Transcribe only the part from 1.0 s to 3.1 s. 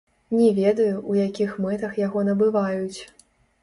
у якіх мэтах яго набываюць.